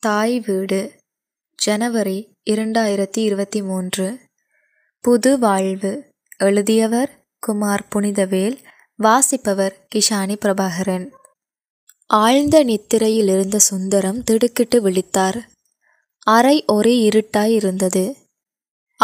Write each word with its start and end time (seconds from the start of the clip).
தாய் 0.00 0.40
வீடு 0.46 0.92
ஜனவரி 1.54 2.32
இரண்டாயிரத்தி 2.50 3.16
இருபத்தி 3.16 3.62
மூன்று. 3.62 4.18
புது 5.00 5.38
வாழ்வு 5.38 6.04
எழுதியவர் 6.36 7.10
குமார் 7.38 7.86
புனிதவேல் 7.94 8.58
வாசிப்பவர் 8.96 9.86
கிஷானி 9.94 10.36
பிரபாகரன். 10.44 11.10
ஆழ்ந்த 12.06 12.64
நித்திரையில் 12.64 13.28
இருந்த 13.28 13.58
சுந்தரம் 13.58 14.22
திடுக்கிட்டு 14.22 14.80
விழித்தார். 14.80 15.38
அறை 16.18 16.64
ஒரே 16.66 17.08
இருட்டாய் 17.08 17.54
இருந்தது. 17.54 18.16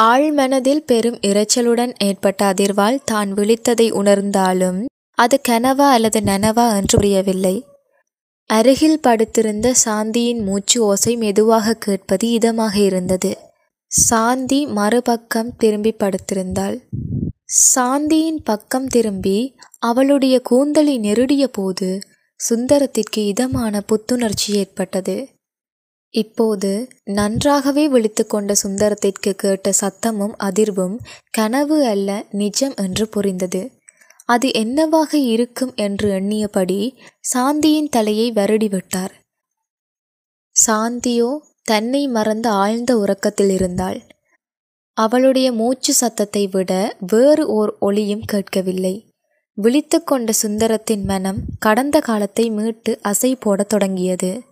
ஆழ்மனதில் 0.00 0.84
பெரும் 0.86 1.18
இரைச்சலுடன் 1.20 1.94
ஏற்பட்ட 1.98 2.52
அதிர்வால் 2.52 2.98
தான் 3.04 3.32
விழித்ததை 3.32 3.90
உணர்ந்தாலும் 3.92 4.84
அது 5.18 5.40
கனவா 5.48 5.90
அல்லது 5.90 6.20
நனவா 6.20 6.76
என்று 6.76 6.98
புரியவில்லை. 6.98 7.64
அருகில் 8.50 9.00
படுத்திருந்த 9.00 9.74
சாந்தியின் 9.84 10.42
மூச்சு 10.44 10.84
ஓசை 10.84 11.16
மெதுவாக 11.16 11.74
கேட்பது 11.74 12.26
இதமாக 12.28 12.74
இருந்தது. 12.76 13.30
சாந்தி 13.86 14.66
மறுபக்கம் 14.66 15.56
திரும்பி 15.56 15.92
படுத்திருந்தாள். 15.98 16.76
சாந்தியின் 17.74 18.40
பக்கம் 18.44 18.86
திரும்பி 18.86 19.38
அவளுடைய 19.78 20.40
கூந்தலை 20.40 20.98
நெருடிய 20.98 21.48
போது 21.48 21.88
சுந்தரத்திற்கு 22.40 23.20
இதமான 23.26 23.80
புத்துணர்ச்சி 23.80 24.54
ஏற்பட்டது. 24.54 25.16
இப்போது 26.14 26.70
நன்றாகவே 27.04 27.88
விழித்து 27.88 28.26
கொண்ட 28.26 28.54
சுந்தரத்திற்கு 28.62 29.30
கேட்ட 29.34 29.70
சத்தமும் 29.80 30.34
அதிர்வும் 30.44 30.96
கனவு 31.30 31.78
அல்ல 31.84 32.10
நிஜம் 32.32 32.74
என்று 32.76 33.08
புரிந்தது. 33.08 33.62
அது 34.28 34.52
என்னவாக 34.52 35.18
இருக்கும் 35.18 35.72
என்று 35.74 36.08
எண்ணியபடி 36.10 36.96
சாந்தியின் 37.34 37.88
தலையை 37.88 38.32
வருடிவிட்டார். 38.32 39.14
சாந்தியோ 40.66 41.30
தன்னை 41.62 42.08
மறந்த 42.08 42.50
ஆழ்ந்த 42.50 42.96
உறக்கத்தில் 42.96 43.50
இருந்தாள். 43.50 44.00
அவளுடைய 44.96 45.52
மூச்சு 45.52 45.92
சத்தத்தை 45.94 46.46
விட 46.46 46.96
வேறு 47.06 47.46
ஓர் 47.48 47.76
ஒளியும் 47.78 48.24
கேட்கவில்லை. 48.24 48.94
விழித்து 49.58 50.02
கொண்ட 50.02 50.32
சுந்தரத்தின் 50.42 51.04
மனம் 51.04 51.40
கடந்த 51.58 52.00
காலத்தை 52.00 52.50
மீட்டு 52.50 52.98
அசை 53.02 53.36
போடத் 53.40 53.68
தொடங்கியது. 53.68 54.42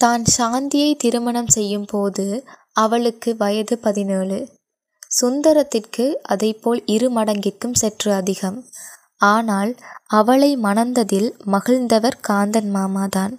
தான் 0.00 0.24
சாந்தியை 0.38 0.94
திருமணம் 0.96 1.48
செய்யும் 1.48 1.84
போது 1.84 2.44
அவளுக்கு 2.72 3.36
வயது 3.36 3.78
பதினேழு. 3.78 4.38
சுந்தரத்திற்கு 5.12 6.04
அதைப்போல் 6.28 6.80
இரு 6.86 7.08
மடங்கிற்கும் 7.10 7.78
சற்று 7.80 8.10
அதிகம். 8.12 8.58
ஆனால் 9.26 9.72
அவளை 10.10 10.50
மணந்ததில் 10.56 11.30
மகிழ்ந்தவர் 11.46 12.16
காந்தன் 12.28 12.70
மாமாதான். 12.74 13.34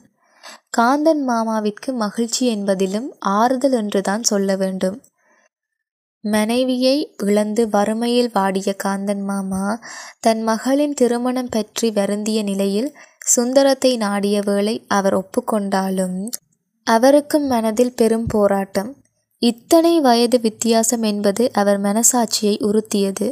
காந்தன் 0.78 1.24
மாமாவிற்கு 1.24 1.90
மகிழ்ச்சி 1.96 2.44
என்பதிலும் 2.56 3.10
ஆறுதல் 3.34 3.72
என்றுதான் 3.72 4.24
சொல்ல 4.24 4.56
வேண்டும். 4.56 4.98
மனைவியை 6.24 6.98
இழந்து 7.24 7.64
வறுமையில் 7.70 8.30
வாடிய 8.34 8.70
காந்தன் 8.84 9.24
மாமா 9.24 9.66
தன் 10.20 10.42
மகளின் 10.42 10.94
திருமணம் 10.94 11.50
பற்றி 11.50 11.88
வருந்திய 11.92 12.40
நிலையில் 12.44 12.90
சுந்தரத்தை 13.26 13.92
நாடிய 13.98 14.38
வேளை 14.42 14.76
அவர் 14.88 15.16
ஒப்புக்கொண்டாலும் 15.16 16.18
அவருக்கும் 16.88 17.46
மனதில் 17.48 17.96
பெரும் 17.96 18.28
போராட்டம். 18.28 18.92
இத்தனை 19.44 20.00
வயது 20.00 20.40
வித்தியாசம் 20.40 21.04
என்பது 21.04 21.50
அவர் 21.54 21.82
மனசாட்சியை 21.82 22.56
உறுத்தியது. 22.64 23.28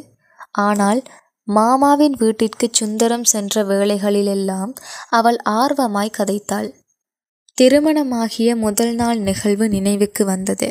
ஆனால் 0.52 1.02
மாமாவின் 1.48 2.16
வீட்டிற்கு 2.18 2.68
சுந்தரம் 2.72 3.24
சென்ற 3.24 3.64
வேளைகளிலெல்லாம் 3.64 4.72
அவள் 5.10 5.38
ஆர்வமாய் 5.50 6.16
கதைத்தாள். 6.18 6.70
திருமணமாகிய 7.58 8.56
முதல் 8.56 8.94
நாள் 8.96 9.20
நிகழ்வு 9.20 9.70
நினைவுக்கு 9.70 10.26
வந்தது. 10.26 10.70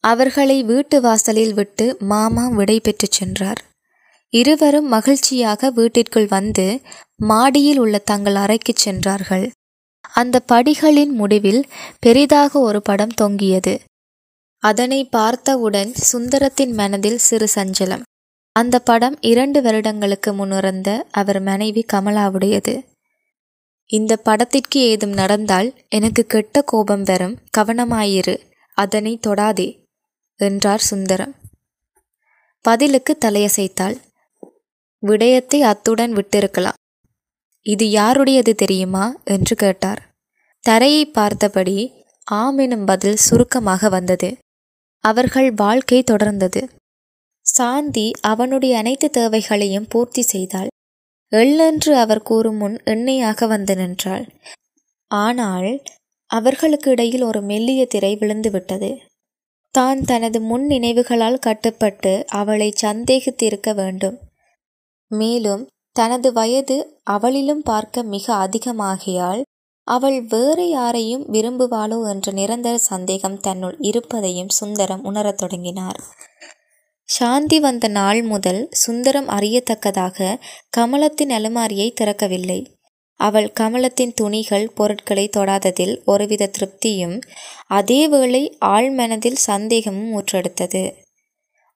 அவர்களை 0.00 0.62
வீட்டு 0.62 1.00
வாசலில் 1.00 1.54
விட்டு 1.54 1.96
மாமா 1.98 2.48
விடை 2.48 2.80
பெற்று 2.80 3.08
சென்றார். 3.10 3.60
இருவரும் 4.32 4.88
மகிழ்ச்சியாக 4.88 5.70
வீட்டிற்குள் 5.70 6.26
வந்து 6.26 6.66
மாடியில் 7.16 7.78
உள்ள 7.78 7.98
தங்கள் 7.98 8.34
அறைக்குச் 8.34 8.82
சென்றார்கள். 8.84 9.46
அந்த 10.14 10.40
படிகளின் 10.52 11.12
முடிவில் 11.12 11.62
பெரிதாக 12.00 12.60
ஒரு 12.60 12.82
படம் 12.82 13.14
தொங்கியது. 13.14 13.74
அதனை 14.64 15.04
பார்த்தவுடன் 15.04 15.92
சுந்தரத்தின் 16.12 16.72
மனதில் 16.72 17.18
சிறு 17.18 17.48
சஞ்சலம். 17.54 18.02
அந்த 18.52 18.78
படம் 18.78 19.16
இரண்டு 19.20 19.62
வருடங்களுக்கு 19.62 20.32
முன்னிறந்த 20.32 21.06
அவர் 21.10 21.40
மனைவி 21.40 21.84
கமலாவுடையது. 21.92 22.74
இந்த 23.90 24.16
படத்திற்கு 24.16 24.80
ஏதும் 24.80 25.12
நடந்தால் 25.12 25.68
எனக்கு 25.88 26.26
கெட்ட 26.26 26.62
கோபம் 26.62 27.02
வரும் 27.02 27.38
கவனமாயிரு 27.58 28.36
அதனை 28.74 29.18
தொடாதே 29.26 29.68
என்றார் 30.40 30.80
சுந்தரம். 30.80 31.34
பதிலுக்கு 32.60 33.18
தலையசைத்தாள். 33.24 33.96
விடயத்தை 35.02 35.62
அத்துடன் 35.62 36.12
விட்டிருக்கலாம். 36.12 36.78
இது 37.66 37.90
யாருடையது 37.90 38.54
தெரியுமா? 38.54 39.04
என்று 39.24 39.56
கேட்டார். 39.56 40.00
தரையை 40.64 41.04
பார்த்தபடி 41.06 41.76
ஆம் 42.24 42.58
எனும் 42.58 42.84
பதில் 42.84 43.16
சுருக்கமாக 43.16 43.88
வந்தது. 43.88 44.28
அவர்கள் 45.04 45.48
வாழ்க்கை 45.54 46.04
தொடர்ந்தது. 46.10 46.62
சாந்தி 47.46 48.10
அவனுடைய 48.20 48.76
அனைத்து 48.78 49.10
தேவைகளையும் 49.10 49.88
பூர்த்தி 49.88 50.22
செய்தாள். 50.22 50.70
எள்ளென்று 51.32 51.92
அவர் 51.94 52.22
கூறும் 52.22 52.56
முன் 52.56 52.76
எண்ணெயாக 52.84 53.46
வந்து 53.46 53.76
நின்றாள். 53.76 54.24
ஆனால் 55.10 55.70
அவர்களுக்கு 56.30 56.90
இடையில் 56.90 57.22
ஒரு 57.22 57.40
மெல்லிய 57.42 57.86
திரை 57.86 58.12
விழுந்து 58.16 58.50
விட்டது. 58.50 58.90
தான் 59.74 60.00
தனது 60.00 60.40
முன் 60.40 60.66
நினைவுகளால் 60.66 61.38
கட்டுப்பட்டு 61.38 62.12
அவளை 62.30 62.68
சந்தேகித்திருக்க 62.82 63.70
வேண்டும். 63.74 64.16
மேலும் 65.10 65.64
தனது 65.96 66.28
வயது 66.32 66.76
அவளிலும் 67.02 67.62
பார்க்க 67.62 68.02
மிக 68.02 68.26
அதிகமாகியால் 68.46 69.42
அவள் 69.84 70.22
வேறு 70.22 70.68
யாரையும் 70.68 71.32
விரும்புவாளோ 71.32 72.08
என்ற 72.08 72.32
நிரந்தர 72.32 72.78
சந்தேகம் 72.78 73.40
தன்னுள் 73.40 73.76
இருப்பதையும் 73.78 74.48
சுந்தரம் 74.48 75.04
உணரத் 75.04 75.36
தொடங்கினார். 75.36 76.00
சாந்தி 77.08 77.60
வந்த 77.60 77.88
நாள் 77.88 78.22
முதல் 78.22 78.68
சுந்தரம் 78.70 79.28
அறியத்தக்கதாக 79.28 80.38
கமலத்தின் 80.76 81.30
அலுமாரியை 81.30 81.92
திறக்கவில்லை. 82.00 82.72
அவள் 83.20 83.52
கமலத்தின் 83.60 84.12
துணிகள் 84.14 84.70
பொருட்களை 84.74 85.28
தொடாததில் 85.36 86.04
ஒருவித 86.04 86.50
திருப்தியும் 86.58 87.20
அதேவேளை 87.70 88.42
ஆழ்மனதில் 88.64 89.40
சந்தேகமும் 89.46 90.12
ஊற்றெடுத்தது. 90.14 91.03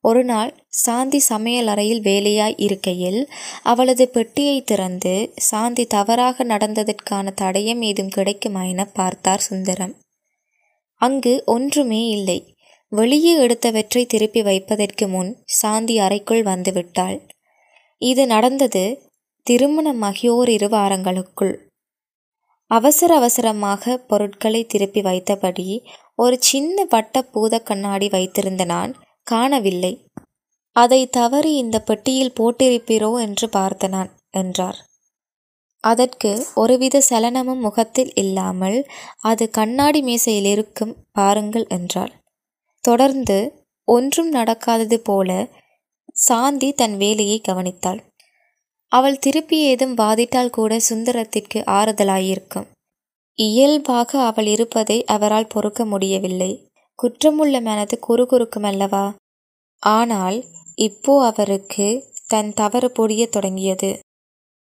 ஒரு 0.04 0.24
நாள் 0.24 0.50
சாந்தி 0.68 1.18
சமையல் 1.18 1.66
அறையில் 1.66 2.00
வேலையாய் 2.00 2.54
இருக்கையில் 2.56 3.20
அவளது 3.62 4.04
பெட்டியை 4.08 4.58
திறந்து 4.62 5.14
சாந்தி 5.34 5.84
தவறாக 5.86 6.44
நடந்ததற்கான 6.44 7.32
தடயம் 7.40 7.82
ஏதும் 7.82 8.08
கிடைக்குமா 8.08 8.62
என 8.64 8.84
பார்த்தார் 8.84 9.40
சுந்தரம். 9.40 9.94
அங்கு 11.00 11.42
ஒன்றுமே 11.46 12.08
இல்லை. 12.08 12.38
வெளியே 12.92 13.32
எடுத்தவற்றை 13.38 14.02
திருப்பி 14.06 14.42
வைப்பதற்கு 14.42 15.08
முன் 15.08 15.30
சாந்தி 15.44 15.96
அறைக்குள் 15.98 16.42
வந்துவிட்டாள். 16.42 17.18
இது 18.02 18.26
நடந்தது 18.26 18.84
திருமணமாகி 19.46 20.28
ஓரிரு 20.28 20.68
வாரங்களுக்குள். 20.68 21.54
அவசர 22.70 23.10
அவசரமாக 23.14 23.98
பொருட்களை 24.08 24.62
திருப்பி 24.64 25.00
வைத்தபடி 25.00 25.68
ஒரு 26.14 26.36
சின்ன 26.40 26.84
வட்ட 26.88 27.22
பூத 27.22 27.58
கண்ணாடி 27.58 28.08
வைத்திருந்த 28.08 28.64
நான் 28.64 28.92
காணவில்லை. 29.28 29.92
அதை 30.76 31.00
தவறி 31.10 31.52
இந்த 31.56 31.76
பெட்டியில் 31.80 32.36
போட்டிருப்பீரோ 32.36 33.10
என்று 33.20 33.46
பார்த்த 33.48 33.88
நான் 33.88 34.10
என்றார். 34.32 34.78
அதற்கு 35.84 36.30
ஒருவித 36.54 37.02
சலனமும் 37.08 37.60
முகத்தில் 37.60 38.12
இல்லாமல் 38.14 38.78
அது 39.22 39.44
கண்ணாடி 39.50 40.00
மேசையில் 40.02 40.48
இருக்கும் 40.54 40.94
பாருங்கள் 41.12 41.66
என்றாள். 41.68 42.12
தொடர்ந்து 42.84 43.38
ஒன்றும் 43.88 44.30
நடக்காதது 44.32 44.98
போல 45.00 45.30
சாந்தி 46.20 46.68
தன் 46.72 46.96
வேலையை 46.96 47.38
கவனித்தாள். 47.40 48.00
அவள் 48.92 49.18
திருப்பி 49.18 49.58
ஏதும் 49.62 49.94
வாதிட்டால் 49.94 50.50
கூட 50.50 50.72
சுந்தரத்திற்கு 50.88 51.58
ஆறுதலாயிருக்கும். 51.70 52.68
இயல்பாக 53.38 54.10
அவள் 54.22 54.48
இருப்பதை 54.54 54.98
அவரால் 55.06 55.52
பொறுக்க 55.52 55.82
முடியவில்லை. 55.84 56.50
குற்றமுள்ள 56.98 57.56
மனது 57.62 57.96
குறுகுறுக்கும் 58.08 58.68
அல்லவா? 58.70 59.04
ஆனால் 59.82 60.38
இப்போ 60.74 61.14
அவருக்கு 61.26 61.86
தன் 62.28 62.50
தவறு 62.54 62.88
பொடிய 62.90 63.22
தொடங்கியது. 63.26 63.90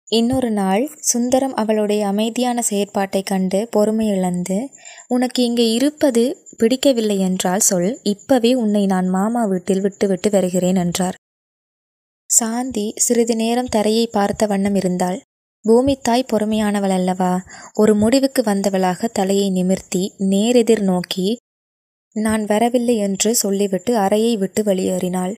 இன்னொரு 0.08 0.50
நாள் 0.50 0.82
சுந்தரம் 1.00 1.54
அவளுடைய 1.54 2.06
அமைதியான 2.06 2.62
செயற்பாட்டை 2.62 3.22
கண்டு 3.22 3.60
பொறுமை 3.70 4.06
இழந்து 4.06 4.58
உனக்கு 5.06 5.40
இங்கே 5.42 5.66
இருப்பது 5.72 6.24
பிடிக்கவில்லை 6.56 7.18
என்றால் 7.18 7.60
சொல் 7.60 7.88
இப்பவே 8.02 8.54
உன்னை 8.54 8.86
நான் 8.86 9.08
மாமா 9.08 9.44
வீட்டில் 9.44 9.80
விட்டுவிட்டு 9.80 10.30
வருகிறேன் 10.30 10.76
என்றார். 10.76 11.16
சாந்தி 12.30 12.86
சிறிது 12.96 13.34
நேரம் 13.36 13.68
தரையை 13.68 14.06
பார்த்த 14.06 14.46
வண்ணம் 14.46 14.74
இருந்தாள். 14.74 15.18
பூமித்தாய் 15.64 16.30
பொறுமையானவள் 16.32 16.94
அல்லவா? 16.98 17.32
ஒரு 17.74 17.94
முடிவுக்கு 17.94 18.42
வந்தவளாக 18.42 19.08
தலையை 19.12 19.50
நிமிர்த்தி 19.50 20.02
நேரெதிர் 20.30 20.82
நோக்கி 20.82 21.28
நான் 22.16 22.44
வரவில்லை 22.44 22.96
என்று 22.96 23.34
சொல்லிவிட்டு 23.34 23.96
அறையை 23.96 24.36
விட்டு 24.36 24.62
வெளியேறினாள். 24.62 25.34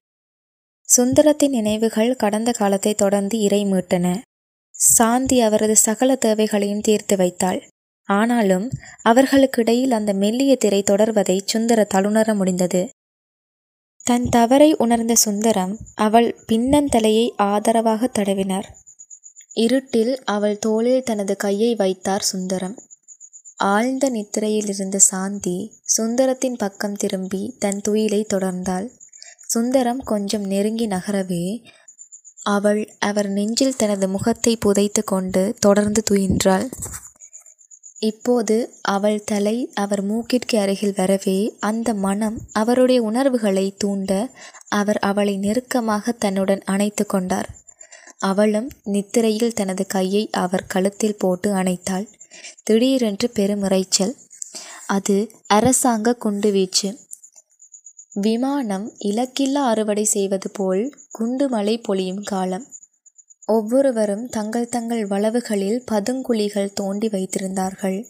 சுந்தரத்தின் 0.88 1.48
நினைவுகள் 1.48 2.16
கடந்த 2.16 2.50
காலத்தை 2.50 2.94
தொடர்ந்து 2.94 3.38
இறை 3.38 3.64
மீட்டன. 3.64 4.06
சாந்தி 4.70 5.40
அவரது 5.40 5.76
சகல 5.76 6.16
தேவைகளையும் 6.16 6.80
தீர்த்து 6.80 7.16
வைத்தாள். 7.16 7.60
ஆனாலும் 8.08 8.66
அவர்களுக்கிடையில் 9.04 9.90
அந்த 9.90 10.12
மெல்லிய 10.12 10.56
திரை 10.56 10.82
தொடர்வதை 10.82 11.40
சுந்தர 11.44 11.86
தலுணர 11.94 12.34
முடிந்தது. 12.34 12.88
தன் 14.04 14.28
தவறை 14.28 14.74
உணர்ந்த 14.78 15.14
சுந்தரம் 15.14 15.78
அவள் 15.94 16.28
பின்னந்தலையை 16.46 17.26
ஆதரவாக 17.36 18.10
தடவினார். 18.18 18.68
இருட்டில் 19.54 20.14
அவள் 20.24 20.58
தோளில் 20.58 21.02
தனது 21.02 21.36
கையை 21.36 21.74
வைத்தார் 21.74 22.22
சுந்தரம். 22.22 22.76
ஆழ்ந்த 23.60 24.08
நித்திரையில் 24.10 24.68
இருந்த 24.68 24.98
சாந்தி 24.98 25.54
சுந்தரத்தின் 25.96 26.58
பக்கம் 26.58 26.94
திரும்பி 26.94 27.56
தன் 27.58 27.80
துயிலை 27.88 28.20
தொடர்ந்தாள். 28.34 28.86
சுந்தரம் 29.46 30.02
கொஞ்சம் 30.02 30.44
நெருங்கி 30.44 30.86
நகரவே 30.86 31.44
அவள் 32.46 32.82
அவர் 32.98 33.28
நெஞ்சில் 33.28 33.76
தனது 33.76 34.08
முகத்தை 34.08 34.56
புதைத்து 34.56 35.04
கொண்டு 35.04 35.42
தொடர்ந்து 35.60 36.02
துயின்றாள். 36.10 36.66
இப்போது 38.00 38.56
அவள் 38.82 39.24
தலை 39.24 39.56
அவர் 39.74 40.02
மூக்கிற்கு 40.06 40.56
அருகில் 40.56 40.94
வரவே 40.96 41.38
அந்த 41.60 41.94
மனம் 41.94 42.38
அவருடைய 42.52 43.02
உணர்வுகளை 43.02 43.66
தூண்ட 43.78 44.10
அவர் 44.68 44.98
அவளை 44.98 45.36
நெருக்கமாக 45.36 46.12
தன்னுடன் 46.12 46.62
அணைத்து 46.64 47.06
கொண்டார். 47.06 47.48
அவளும் 48.18 48.70
நித்திரையில் 48.84 49.52
தனது 49.52 49.86
கையை 49.86 50.22
அவர் 50.30 50.66
கழுத்தில் 50.66 51.18
போட்டு 51.18 51.50
அணைத்தாள். 51.54 52.06
திடீரென்று 52.62 53.30
பெருமுறைச்சல் 53.30 54.16
அது 54.86 55.30
அரசாங்க 55.46 56.16
குண்டுவீச்சு 56.24 56.98
விமானம் 58.14 58.92
இலக்கில்லா 58.98 59.64
அறுவடை 59.64 60.04
செய்வது 60.04 60.50
போல் 60.50 60.98
குண்டு 61.10 61.48
மழை 61.48 61.78
பொழியும் 61.78 62.22
காலம். 62.22 62.66
ஒவ்வொருவரும் 63.46 64.28
தங்கள் 64.28 64.68
தங்கள் 64.68 65.06
வளவுகளில் 65.06 65.84
பதுங்குழிகள் 65.90 66.72
தோண்டி 66.72 67.08
வைத்திருந்தார்கள். 67.08 68.06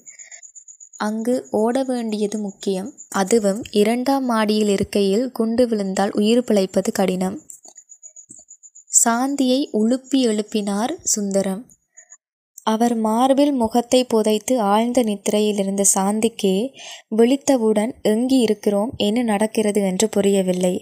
அங்கு 0.96 1.48
ஓட 1.50 1.82
வேண்டியது 1.82 2.38
முக்கியம். 2.38 2.94
அதுவும் 3.08 3.62
இரண்டாம் 3.70 4.24
மாடியில் 4.24 4.68
இருக்கையில் 4.68 5.30
குண்டு 5.30 5.68
விழுந்தால் 5.68 6.10
உயிர் 6.12 6.44
பிழைப்பது 6.44 6.92
கடினம். 6.92 7.42
சாந்தியை 9.04 9.60
உழுப்பி 9.72 10.22
எழுப்பினார் 10.26 10.90
சுந்தரம். 11.02 11.66
அவர் 12.68 12.94
மார்பில் 12.98 13.52
முகத்தை 13.52 14.00
புதைத்து 14.04 14.54
ஆழ்ந்த 14.60 15.02
நித்திரையில் 15.02 15.58
இருந்த 15.58 15.84
சாந்திக்கே 15.94 16.56
விழித்தவுடன் 17.16 17.92
எங்கி 18.02 18.38
இருக்கிறோம் 18.38 18.92
என்ன 18.96 19.22
நடக்கிறது? 19.22 19.80
என்று 19.82 20.08
புரியவில்லை. 20.08 20.74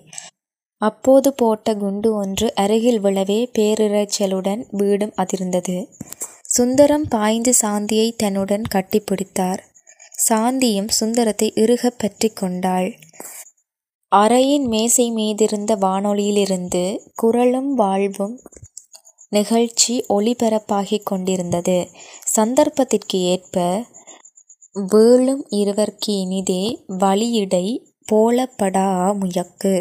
அப்போது 0.82 1.28
போட்ட 1.34 1.74
குண்டு 1.74 2.14
ஒன்று 2.14 2.54
அருகில் 2.54 3.00
விழவே 3.02 3.38
பேரிரைச்சலுடன் 3.58 4.62
வீடும் 4.70 5.14
அதிர்ந்தது. 5.16 5.76
சுந்தரம் 6.48 7.06
பாய்ந்து 7.08 7.52
சாந்தியை 7.62 8.08
தன்னுடன் 8.16 8.62
கட்டிப்பிடித்தார் 8.74 9.62
சாந்தியும் 10.28 10.88
சுந்தரத்தை 10.88 11.48
இறுகப் 11.54 11.98
பற்றி 11.98 12.28
கொண்டாள். 12.28 12.88
அறையின் 14.12 14.66
மேசை 14.66 15.06
மீதிருந்த 15.12 15.72
வானொலியிலிருந்து 15.80 16.82
குரலும் 17.14 17.70
வாழ்வும் 17.74 18.36
நிகழ்ச்சி 19.32 19.94
ஒளிபரப்பாகிக் 20.08 21.04
கொண்டிருந்தது. 21.04 21.78
சந்தர்ப்பத்திற்கு 22.34 23.18
ஏற்ப 23.24 23.56
வேளும் 24.92 25.44
இருவர்க்கு 25.50 26.12
இனிதே 26.24 26.62
வழியிடை 26.98 27.66
போலப்படா 28.12 28.88
முயக்கு 29.20 29.74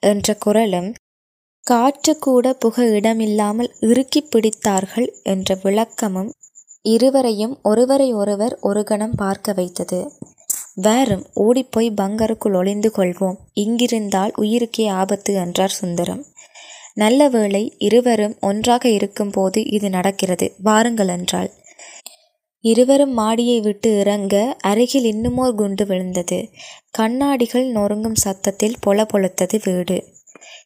என்ற 0.00 0.34
குரலும் 0.34 0.90
காற்று 1.66 2.12
கூட 2.18 2.46
புக 2.54 2.84
இடமில்லாமல் 2.90 3.70
இறுக்கி 3.80 4.20
பிடித்தார்கள் 4.24 5.08
என்ற 5.24 5.58
விளக்கமும் 5.62 6.30
இருவரையும் 6.84 7.54
ஒருவரை 7.62 8.08
ஒருவர் 8.12 8.54
ஒரு 8.60 8.82
கணம் 8.84 9.16
பார்க்க 9.16 9.52
வைத்தது. 9.52 9.98
வேறும் 10.76 11.24
ஓடிப்போய் 11.34 11.88
பங்கருக்குள் 11.96 12.56
ஒளிந்து 12.56 12.90
கொள்வோம். 12.96 13.38
இங்கிருந்தால் 13.54 14.32
உயிருக்கே 14.42 14.84
ஆபத்து 14.92 15.34
என்றார் 15.34 15.70
சுந்தரம். 15.70 16.22
நல்ல 16.96 17.28
வேளை 17.28 17.62
இருவரும் 17.78 18.36
ஒன்றாக 18.40 18.84
இருக்கும்போது 18.88 19.60
இது 19.66 19.90
நடக்கிறது. 19.90 20.46
வாருங்கள் 20.62 21.08
என்றாள். 21.08 21.50
இருவரும் 22.64 23.12
மாடியை 23.12 23.58
விட்டு 23.60 23.88
இறங்க 23.98 24.34
அருகில் 24.60 25.04
இன்னுமோர் 25.04 25.54
குண்டு 25.54 25.84
விழுந்தது. 25.86 26.38
கண்ணாடிகள் 26.90 27.66
நொறுங்கும் 27.72 28.20
சத்தத்தில் 28.22 28.78
பொல 28.80 29.06
பொலத்தது 29.12 29.58
வீடு. 29.64 29.98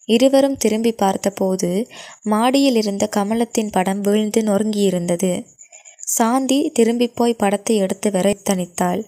இருவரும் 0.07 0.57
திரும்பி 0.57 0.93
பார்த்தபோது 0.93 1.71
மாடியில் 2.23 2.75
இருந்த 2.75 3.05
கமலத்தின் 3.17 3.71
படம் 3.71 4.01
வீழ்ந்து 4.01 4.41
நொறுங்கியிருந்தது. 4.43 5.33
சாந்தி 6.09 6.59
திரும்பி 6.75 7.07
போய் 7.09 7.35
படத்தை 7.35 7.75
எடுத்து 7.77 8.09
விரைத்தனித்தாள் 8.11 9.03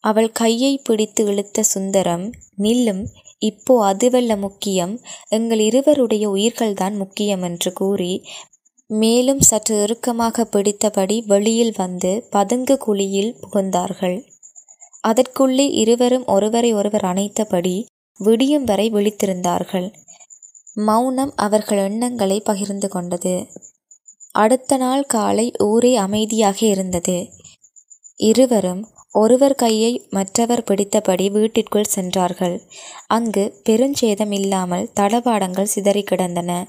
அவள் 0.00 0.30
கையை 0.32 0.72
பிடித்து 0.78 1.22
இழுத்த 1.24 1.62
சுந்தரம் 1.62 2.26
நில்லும் 2.56 3.02
இப்போ 3.42 3.74
அதுவல்ல 3.84 4.36
முக்கியம் 4.36 4.94
எங்கள் 5.28 5.58
இருவருடைய 5.58 6.24
உயிர்கள்தான் 6.30 6.96
முக்கியம் 6.96 7.42
என்று 7.42 7.72
கூறி 7.72 8.12
மேலும் 8.90 9.40
சற்று 9.40 9.74
இறுக்கமாக 9.82 10.44
பிடித்தபடி 10.52 11.16
வெளியில் 11.26 11.74
வந்து 11.76 12.26
பதுங்கு 12.30 12.76
குழியில் 12.78 13.32
புகுந்தார்கள். 13.42 14.18
அதற்குள்ளே 15.00 15.66
இருவரும் 15.72 16.26
ஒருவரை 16.26 16.70
ஒருவர் 16.72 17.04
அணைத்தபடி 17.04 17.76
விடியும் 18.20 18.64
வரை 18.64 18.86
விழித்திருந்தார்கள். 18.90 19.88
மௌனம் 20.74 21.32
அவர்கள் 21.36 21.78
எண்ணங்களை 21.78 22.40
பகிர்ந்து 22.40 22.88
கொண்டது. 22.88 23.34
அடுத்த 24.32 24.76
நாள் 24.76 25.04
காலை 25.06 25.46
ஊரே 25.64 25.96
அமைதியாக 25.96 26.58
இருந்தது. 26.66 27.18
இருவரும் 28.20 28.82
ஒருவர் 29.14 29.54
கையை 29.54 30.06
மற்றவர் 30.10 30.64
பிடித்தபடி 30.64 31.30
வீட்டிற்குள் 31.30 31.84
சென்றார்கள். 31.84 32.62
அங்கு 33.06 33.62
பெருஞ்சேதம் 33.68 34.32
இல்லாமல் 34.32 34.90
தளபாடங்கள் 35.00 35.62
சிதறி 35.62 36.02
கிடந்தன. 36.02 36.66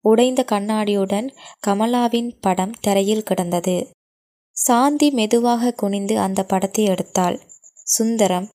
உடைந்த 0.00 0.44
கண்ணாடியுடன் 0.44 1.34
கமலாவின் 1.66 2.30
படம் 2.40 2.74
தரையில் 2.80 3.22
கிடந்தது. 3.22 3.90
சாந்தி 4.52 5.10
மெதுவாக 5.10 5.72
குனிந்து 5.72 6.18
அந்த 6.18 6.44
படத்தை 6.44 6.88
எடுத்தாள். 6.88 7.36
சுந்தரம் 7.84 8.48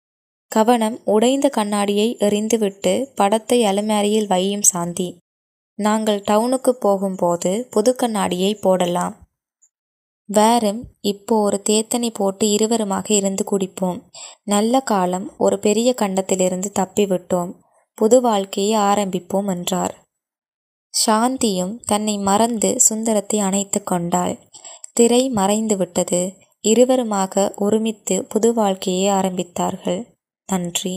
கவனம் 0.47 1.01
உடைந்த 1.03 1.49
கண்ணாடியை 1.49 2.17
எறிந்துவிட்டு 2.19 3.13
படத்தை 3.15 3.65
அலுமாரியில் 3.65 4.27
வையும் 4.27 4.61
சாந்தி. 4.61 5.17
நாங்கள் 5.79 6.21
டவுனுக்கு 6.21 6.69
போகும்போது 6.69 7.67
புது 7.69 7.95
கண்ணாடியை 7.95 8.55
போடலாம். 8.55 9.26
வேறும் 10.29 10.81
இப்போ 11.01 11.35
ஒரு 11.41 11.61
தேத்தனி 11.69 12.09
போட்டு 12.13 12.47
இருவருமாக 12.47 13.11
இருந்து 13.11 13.43
குடிப்போம். 13.51 13.99
நல்ல 14.43 14.79
காலம் 14.79 15.27
ஒரு 15.37 15.59
பெரிய 15.59 15.93
கண்டத்திலிருந்து 15.93 16.71
தப்பிவிட்டோம். 16.79 17.51
புது 17.93 18.21
வாழ்க்கையை 18.21 18.79
ஆரம்பிப்போம் 18.81 19.49
என்றார். 19.49 19.93
சாந்தியும் 20.93 21.79
தன்னை 21.85 22.17
மறந்து 22.17 22.79
சுந்தரத்தை 22.79 23.39
அணைத்து 23.39 23.83
கொண்டாள். 23.83 24.35
திரை 24.93 25.29
மறைந்து 25.29 25.77
விட்டது 25.77 26.21
இருவருமாக 26.63 27.53
ஒருமித்து 27.55 28.15
புது 28.23 28.53
வாழ்க்கையை 28.53 29.11
ஆரம்பித்தார்கள். 29.11 30.01
நன்றி. 30.49 30.95